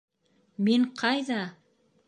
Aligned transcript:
Мин 0.69 0.87
ҡайҙа?! 1.03 1.41